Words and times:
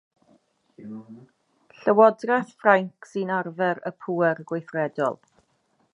Llywodraeth 1.83 2.55
Ffrainc 2.63 3.11
sy'n 3.11 3.35
arfer 3.39 3.85
y 3.91 3.95
pŵer 4.07 4.45
gweithredol. 4.53 5.21